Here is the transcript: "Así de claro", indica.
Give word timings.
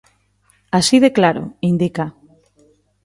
"Así 0.77 0.97
de 1.03 1.11
claro", 1.17 1.43
indica. 1.71 2.05